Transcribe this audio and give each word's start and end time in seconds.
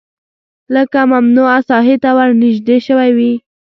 لکه 0.75 0.99
ممنوعه 1.13 1.59
ساحې 1.69 1.95
ته 2.03 2.09
ورنژدې 2.17 2.77
شوی 2.87 3.09
وي 3.17 3.33